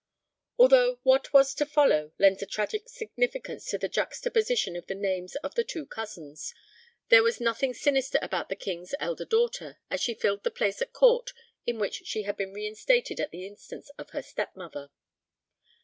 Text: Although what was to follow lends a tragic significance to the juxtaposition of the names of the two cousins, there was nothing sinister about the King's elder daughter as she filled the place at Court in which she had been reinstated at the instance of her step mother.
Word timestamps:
Although 0.57 0.95
what 1.03 1.31
was 1.31 1.53
to 1.53 1.63
follow 1.63 2.11
lends 2.17 2.41
a 2.41 2.47
tragic 2.47 2.89
significance 2.89 3.65
to 3.69 3.77
the 3.77 3.87
juxtaposition 3.87 4.75
of 4.75 4.87
the 4.87 4.95
names 4.95 5.35
of 5.43 5.53
the 5.53 5.63
two 5.63 5.85
cousins, 5.85 6.55
there 7.09 7.21
was 7.21 7.39
nothing 7.39 7.75
sinister 7.75 8.17
about 8.19 8.49
the 8.49 8.55
King's 8.55 8.95
elder 8.99 9.25
daughter 9.25 9.77
as 9.91 10.01
she 10.01 10.15
filled 10.15 10.43
the 10.43 10.49
place 10.49 10.81
at 10.81 10.91
Court 10.91 11.33
in 11.67 11.77
which 11.77 12.01
she 12.07 12.23
had 12.23 12.35
been 12.35 12.51
reinstated 12.51 13.19
at 13.19 13.29
the 13.29 13.45
instance 13.45 13.91
of 13.99 14.09
her 14.09 14.23
step 14.23 14.55
mother. 14.55 14.89